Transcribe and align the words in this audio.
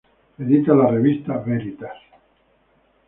Edita 0.45 0.73
la 0.73 0.87
revista 0.89 1.37
"Veritas". 1.45 1.99